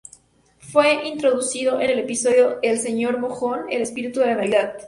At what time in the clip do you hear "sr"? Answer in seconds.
2.79-3.19